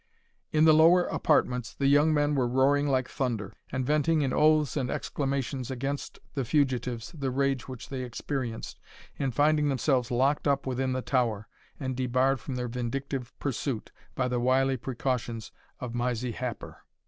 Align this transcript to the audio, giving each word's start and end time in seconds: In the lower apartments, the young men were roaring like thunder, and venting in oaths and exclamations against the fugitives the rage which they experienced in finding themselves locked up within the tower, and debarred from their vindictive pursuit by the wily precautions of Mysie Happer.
In 0.51 0.65
the 0.65 0.73
lower 0.73 1.03
apartments, 1.05 1.75
the 1.75 1.85
young 1.85 2.11
men 2.11 2.33
were 2.33 2.47
roaring 2.47 2.87
like 2.87 3.07
thunder, 3.07 3.53
and 3.71 3.85
venting 3.85 4.23
in 4.23 4.33
oaths 4.33 4.75
and 4.75 4.89
exclamations 4.89 5.69
against 5.69 6.17
the 6.33 6.43
fugitives 6.43 7.11
the 7.11 7.29
rage 7.29 7.67
which 7.67 7.89
they 7.89 8.01
experienced 8.01 8.79
in 9.17 9.29
finding 9.29 9.69
themselves 9.69 10.09
locked 10.09 10.47
up 10.47 10.65
within 10.65 10.93
the 10.93 11.03
tower, 11.03 11.47
and 11.79 11.95
debarred 11.95 12.39
from 12.39 12.55
their 12.55 12.67
vindictive 12.67 13.37
pursuit 13.37 13.91
by 14.15 14.27
the 14.27 14.39
wily 14.39 14.75
precautions 14.75 15.51
of 15.79 15.93
Mysie 15.93 16.31
Happer. 16.33 16.79